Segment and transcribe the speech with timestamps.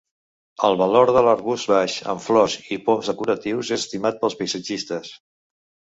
[0.67, 5.13] El valor de l'arbust baix amb flors i poms decoratius és estimat pels paisatgistes.